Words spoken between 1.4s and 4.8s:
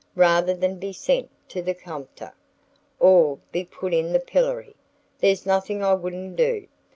to the Compter, or be put in the pillory,